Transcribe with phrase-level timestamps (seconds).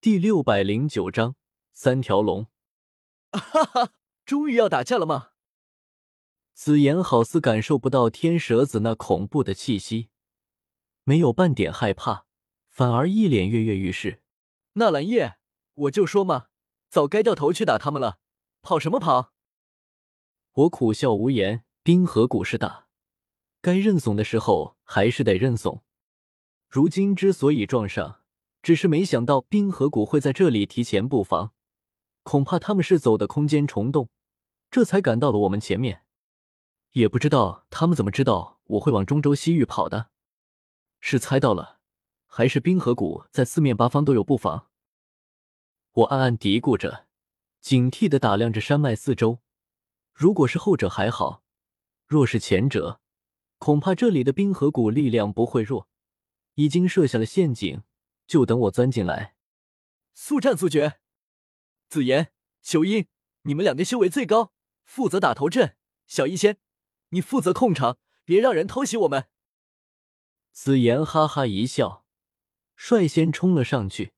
[0.00, 1.34] 第六百零九章
[1.72, 2.46] 三条龙。
[3.32, 3.92] 哈哈，
[4.24, 5.30] 终于要打架了吗？
[6.54, 10.10] 紫妍好似感受不到天蛇子那恐怖的气息，
[11.02, 12.26] 没有半点害怕，
[12.70, 14.22] 反而一脸跃跃欲试。
[14.74, 15.38] 纳兰叶，
[15.74, 16.46] 我就说嘛，
[16.88, 18.20] 早该掉头去打他们了，
[18.62, 19.32] 跑什么跑？
[20.52, 21.64] 我苦笑无言。
[21.82, 22.86] 冰河谷是大，
[23.60, 25.82] 该认怂的时候还是得认怂。
[26.68, 28.20] 如今之所以撞上，
[28.62, 31.52] 只是没想到冰河谷会在这里提前布防，
[32.22, 34.10] 恐怕他们是走的空间虫洞，
[34.70, 36.04] 这才赶到了我们前面。
[36.92, 40.10] 也不知道他们怎么知道我会往中州西域跑的，
[41.00, 41.80] 是猜到了，
[42.26, 44.68] 还是冰河谷在四面八方都有布防？
[45.92, 47.06] 我暗暗嘀咕着，
[47.60, 49.40] 警惕的打量着山脉四周。
[50.12, 51.42] 如果是后者还好。
[52.06, 53.00] 若是前者，
[53.58, 55.88] 恐怕这里的冰河谷力量不会弱，
[56.54, 57.82] 已经设下了陷阱，
[58.28, 59.34] 就等我钻进来。
[60.14, 61.00] 速战速决！
[61.88, 62.30] 紫妍、
[62.62, 63.08] 秋音，
[63.42, 64.52] 你们两个修为最高，
[64.84, 65.76] 负责打头阵。
[66.06, 66.58] 小医仙，
[67.08, 69.28] 你负责控场，别让人偷袭我们。
[70.52, 72.04] 紫妍哈哈一笑，
[72.76, 74.12] 率先冲了上去，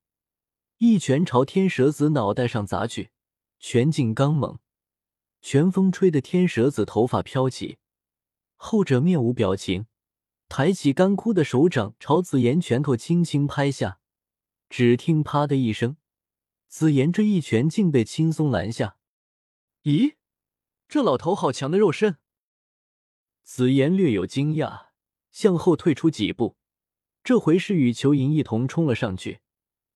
[0.79, 3.13] 一拳朝天蛇子脑袋上砸去，
[3.59, 4.59] 拳劲刚猛。
[5.41, 7.79] 拳风吹得天蛇子头发飘起，
[8.57, 9.87] 后者面无表情，
[10.49, 14.00] 抬起干枯的手掌朝紫妍拳头轻轻拍下。
[14.71, 15.97] 只听“啪”的一声，
[16.69, 18.97] 紫妍这一拳竟被轻松拦下。
[19.83, 20.15] 咦，
[20.87, 22.19] 这老头好强的肉身！
[23.43, 24.91] 紫妍略有惊讶，
[25.33, 26.57] 向后退出几步，
[27.25, 29.41] 这回是与裘银一同冲了上去，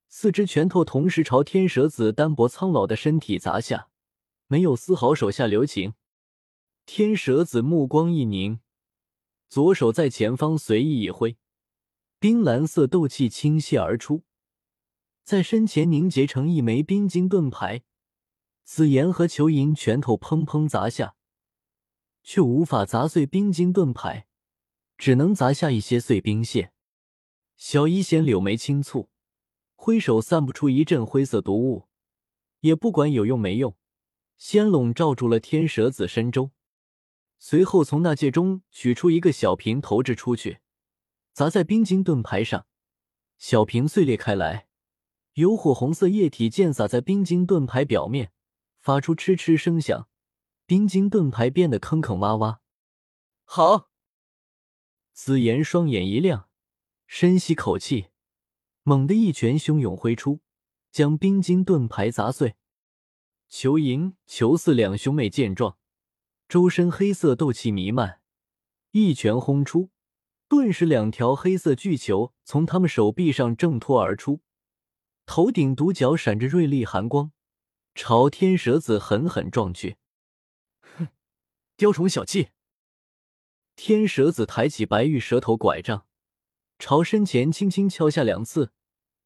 [0.08, 3.90] 四只拳头同时朝天蛇子单薄苍老的身体砸下。
[4.48, 5.94] 没有丝毫手下留情，
[6.84, 8.58] 天蛇子目光一凝，
[9.48, 11.38] 左手在前方随意一挥，
[12.18, 14.24] 冰蓝色斗气倾泻而出，
[15.24, 17.82] 在身前凝结成一枚冰晶盾牌。
[18.62, 21.16] 紫妍和裘银拳头砰砰砸下，
[22.22, 24.26] 却无法砸碎冰晶盾牌，
[24.96, 26.72] 只能砸下一些碎冰屑。
[27.56, 29.08] 小医仙柳眉轻蹙，
[29.74, 31.88] 挥手散布出一阵灰色毒雾，
[32.60, 33.76] 也不管有用没用。
[34.36, 36.50] 先笼罩住了天蛇子身周，
[37.38, 40.60] 随后从那戒中取出一个小瓶投掷出去，
[41.32, 42.66] 砸在冰晶盾牌上。
[43.36, 44.68] 小瓶碎裂开来，
[45.34, 48.30] 有火红色液体溅洒在冰晶盾牌表面，
[48.78, 50.08] 发出嗤嗤声响。
[50.64, 52.58] 冰晶盾牌变得坑坑洼洼。
[53.44, 53.90] 好，
[55.12, 56.48] 紫妍双眼一亮，
[57.08, 58.06] 深吸口气，
[58.84, 60.40] 猛地一拳汹涌挥出，
[60.92, 62.54] 将冰晶盾牌砸碎。
[63.48, 65.76] 裘银、裘四两兄妹见状，
[66.48, 68.20] 周身黑色斗气弥漫，
[68.92, 69.90] 一拳轰出，
[70.48, 74.40] 顿时两条黑色巨球从他们手臂上挣脱而出，
[75.26, 77.32] 头顶独角闪着锐利寒光，
[77.94, 79.96] 朝天蛇子狠狠撞去。
[80.80, 81.08] 哼，
[81.76, 82.50] 雕虫小技！
[83.76, 86.06] 天蛇子抬起白玉蛇头拐杖，
[86.78, 88.72] 朝身前轻轻敲下两次，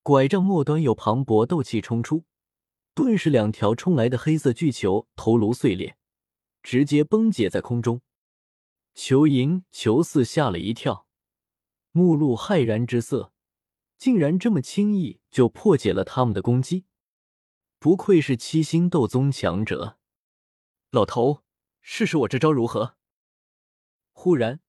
[0.03, 2.25] 拐杖末端有磅礴斗气冲出。
[2.95, 5.97] 顿时，两条冲来的黑色巨球头颅碎裂，
[6.63, 8.01] 直接崩解在空中。
[8.95, 11.07] 裘银、裘四吓了一跳，
[11.93, 13.33] 目露骇然之色，
[13.99, 16.87] 竟然这么轻易就破解了他们的攻击，
[17.81, 19.99] 不愧是七星斗宗强者。
[20.91, 21.43] 老头，
[21.83, 22.97] 试试我这招如何？
[24.13, 24.61] 忽然，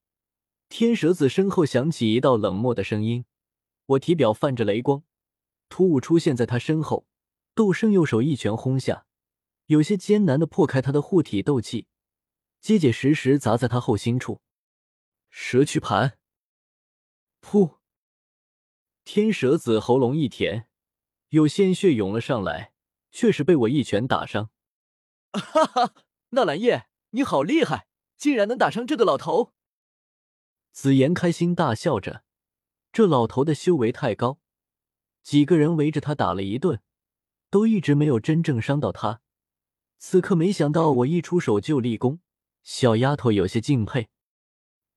[0.68, 3.25] 天蛇子身后响起一道冷漠的声音，
[3.85, 5.03] 我体表泛着雷光，
[5.69, 7.07] 突兀出现在他身后。
[7.56, 9.06] 斗圣右手一拳轰下，
[9.66, 11.88] 有些艰难的破开他的护体斗气，
[12.62, 14.41] 结结实实砸在他后心处。
[15.29, 16.18] 蛇躯盘，
[17.41, 17.78] 噗！
[19.11, 20.67] 天蛇子喉咙一甜，
[21.29, 22.73] 有鲜血涌了上来，
[23.09, 24.51] 却是被我一拳打伤。
[25.31, 25.95] 哈哈，
[26.29, 27.87] 纳兰叶，你好厉害，
[28.17, 29.55] 竟然能打伤这个老头！
[30.71, 32.23] 紫妍开心大笑着，
[32.91, 34.39] 这老头的修为太高，
[35.23, 36.79] 几个人围着他打了一顿。
[37.49, 39.21] 都一直没有真正伤到他，
[39.97, 42.19] 此刻没想到我一出手就立功，
[42.62, 44.09] 小丫头有些敬佩。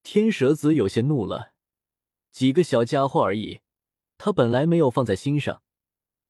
[0.02, 1.54] 天蛇子有些怒了，
[2.30, 3.62] 几个小家伙而已，
[4.24, 5.62] 他本来没有放在心上。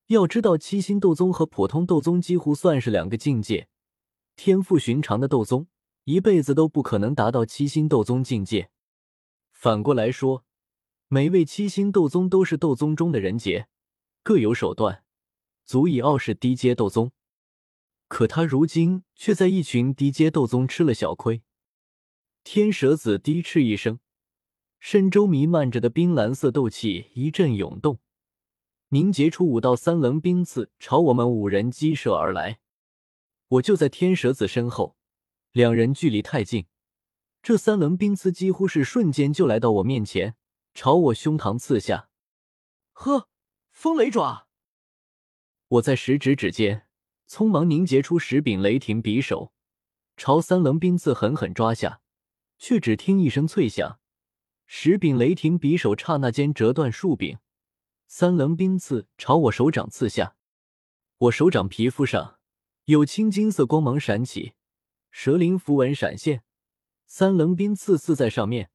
[0.06, 3.68] 要知道，七星斗宗和普通斗宗几乎算是两个境界，
[4.34, 5.66] 天赋寻常的斗宗
[6.04, 8.70] 一辈子都不可能达到七星斗宗境界。
[9.52, 10.46] 反过来说，
[11.08, 13.68] 每位七星斗宗都是斗宗中的人杰，
[14.22, 15.04] 各有手段。
[15.66, 17.12] 足以傲视低阶斗宗，
[18.08, 21.42] 可他如今却在一群低阶斗宗吃了小亏。
[22.42, 24.00] 天蛇子低斥一声，
[24.84, 28.00] 身周弥漫着的冰蓝色斗气一阵涌动，
[28.88, 32.58] 凝结出五道三棱冰刺，朝我们五人击射而来。
[33.46, 34.96] 我就在天蛇子身后，
[35.52, 36.66] 两人距离太近，
[37.44, 40.34] 这三棱冰刺几乎是瞬间就来到我面前，
[40.74, 42.08] 朝我胸膛刺下。
[42.90, 43.28] 呵，
[43.70, 44.48] 风雷爪！
[45.68, 46.88] 我在食指指尖
[47.28, 49.52] 匆忙凝结出十柄雷霆匕首，
[50.16, 52.00] 朝三棱冰刺狠狠抓下。
[52.58, 54.00] 却只听一声脆响，
[54.74, 57.38] 十柄雷霆匕首刹那间折断数柄，
[58.06, 60.34] 三棱冰刺朝我手掌刺下。
[61.18, 62.38] 我手掌皮肤上
[62.86, 64.54] 有青金色光芒闪起，
[65.10, 66.42] 蛇鳞符文闪现，
[67.04, 68.70] 三棱冰刺刺在上面，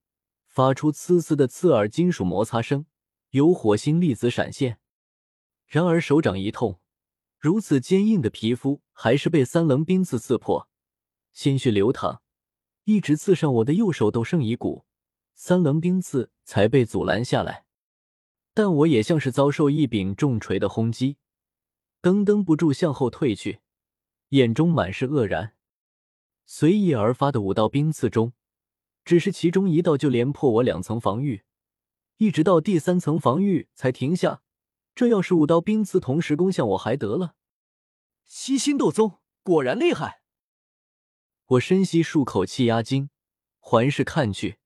[0.46, 2.86] 发出呲呲的刺耳金属摩擦声，
[3.32, 4.78] 有火星粒子闪现。
[5.66, 6.80] 然而手掌一痛，
[7.40, 10.70] 如此坚硬的皮肤还是被三棱冰刺刺破，
[11.34, 12.22] 鲜血流淌。
[12.84, 14.86] 一直刺上我的右手都剩一股，
[15.40, 17.66] 三棱冰刺才被阻拦下来。
[18.56, 21.18] 但我也像是遭受一柄重锤的轰击，
[22.02, 23.60] 噔噔不住向后退去，
[24.30, 25.54] 眼中满是愕然。
[26.44, 28.34] 随意而发的五道冰刺中，
[29.06, 31.44] 只是其中一道就连破我两层防御，
[32.18, 34.42] 一直到第三层防御才停下。
[34.96, 37.36] 这要是五道冰刺同时攻向我，还得了？
[38.26, 40.24] 吸星斗宗果然厉害。
[41.46, 43.12] 我深吸数口气压惊，
[43.60, 44.58] 环视看去，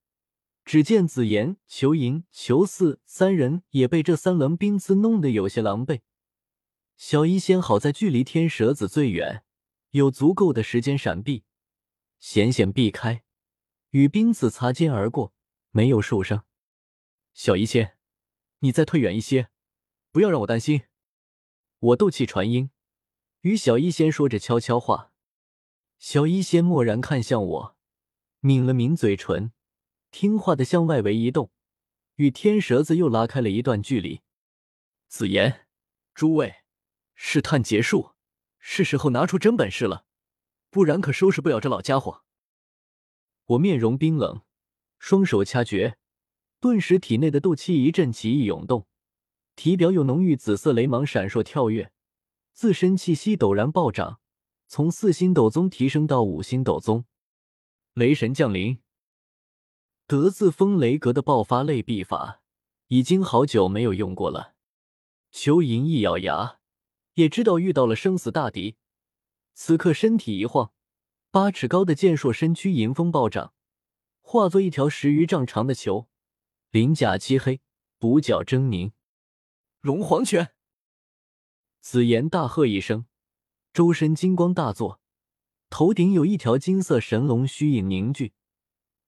[0.71, 5.99] 只见紫妍、裘银、裘四三人也被这三棱冰刺弄得有些狼狈。
[6.95, 9.43] 小医仙好在距离天蛇子最远，
[9.89, 11.43] 有足够的时间闪避，
[12.19, 13.25] 险险避开，
[13.89, 15.33] 与冰刺擦肩而过，
[15.71, 16.45] 没有受伤。
[17.33, 17.97] 小医仙，
[18.59, 19.49] 你再退远一些，
[20.13, 20.83] 不要让我担心。
[21.79, 22.69] 我斗气传音，
[23.41, 25.11] 与小医仙说着悄悄话。
[25.99, 27.77] 小医仙蓦然看向我，
[28.39, 29.51] 抿了抿嘴唇，
[30.11, 31.49] 听话的向外围移动，
[32.15, 34.21] 与天蛇子又拉开了一段距离。
[35.07, 35.67] 紫妍，
[36.13, 36.57] 诸位，
[37.15, 38.11] 试探结束，
[38.59, 40.05] 是时候拿出真本事了，
[40.69, 42.23] 不然可收拾不了这老家伙。
[43.45, 44.41] 我面容冰冷，
[44.99, 45.97] 双手掐诀，
[46.59, 48.87] 顿时体内的斗气一阵奇异涌动，
[49.55, 51.91] 体表有浓郁紫色雷芒闪烁跳跃，
[52.53, 54.19] 自身气息陡然暴涨。
[54.67, 57.05] 从四星斗宗提升到五星斗宗，
[57.93, 58.81] 雷神降临。
[60.11, 62.41] 得自风雷阁的爆发类臂法，
[62.87, 64.55] 已经好久没有用过了。
[65.31, 66.59] 邱莹一咬牙，
[67.13, 68.75] 也知道遇到了生死大敌，
[69.53, 70.73] 此刻身体一晃，
[71.31, 73.53] 八尺高的健硕身躯迎风暴涨，
[74.19, 76.09] 化作一条十余丈长的球，
[76.71, 77.61] 鳞甲漆黑，
[77.97, 78.91] 补角狰狞。
[79.79, 80.51] 龙皇拳！
[81.79, 83.05] 紫妍大喝一声。
[83.71, 84.99] 周身金光大作，
[85.69, 88.33] 头顶有一条金色神龙虚影凝聚，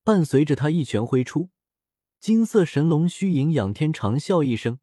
[0.06, 1.50] 伴随着他一拳挥出，
[2.20, 4.80] 金色神龙虚影仰天长啸一声，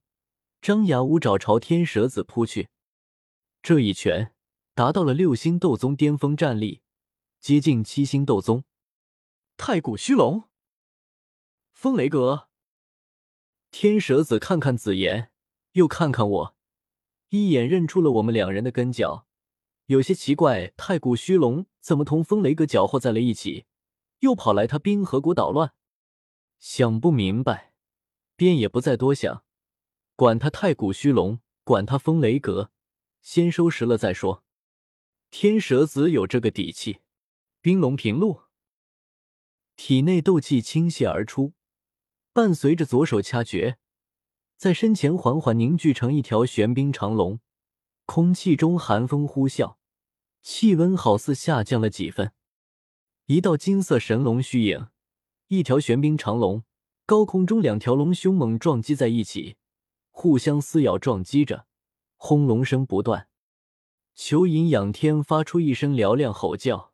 [0.62, 2.70] 张牙舞爪朝天蛇子扑去。
[3.62, 4.32] 这一拳
[4.75, 6.81] 达到了六星斗宗巅峰战力，
[7.38, 8.64] 接近七星斗宗。
[9.58, 10.44] 太古虚龙，
[11.70, 12.49] 风雷阁。
[13.70, 15.31] 天蛇子看看紫妍，
[15.72, 16.56] 又看看我，
[17.28, 19.26] 一眼认出了我们两人的跟脚。
[19.84, 23.67] 有些奇怪，太古虚龙怎么同风雷阁搅和在了一起，
[24.20, 25.75] 又跑来他冰河谷捣乱？
[26.58, 27.72] 想不明白，
[28.37, 29.44] 便也不再多想，
[30.14, 32.70] 管他太古虚龙，管他风雷阁，
[33.22, 34.44] 先收拾了再说。
[35.31, 37.00] 天蛇子有这个底气，
[37.60, 38.43] 冰龙平路，
[39.77, 41.55] 体内斗气倾泻而出，
[42.32, 43.79] 伴随着左手掐诀，
[44.56, 47.41] 在身前缓缓凝聚成一条玄冰长龙，
[48.05, 49.77] 空气中寒风呼啸。
[50.43, 52.32] 气温好似下降了几分，
[53.31, 54.89] 一道金色神龙虚影，
[55.46, 56.65] 一条玄冰长龙，
[57.06, 59.55] 高空中两条龙凶猛撞击在一起，
[60.10, 61.67] 互相撕咬撞击着，
[62.17, 63.29] 轰隆声不断。
[64.17, 66.93] 裘银仰天发出一声嘹亮吼叫，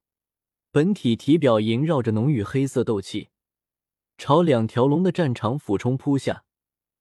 [0.71, 3.31] 本体体表萦绕着浓郁黑色斗气，
[4.19, 6.45] 朝两条龙的战场俯冲扑下。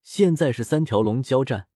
[0.02, 1.68] 现在是三条龙交战，